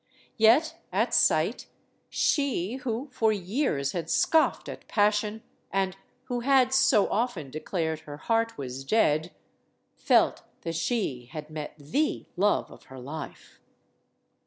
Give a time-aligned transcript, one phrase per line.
[0.39, 1.67] Yet, at sight,
[2.09, 7.99] she, who for years had scoffed at pas sion, and who had so often declared
[7.99, 9.31] her heart was dead,
[9.95, 13.59] felt that she had met the love of her life.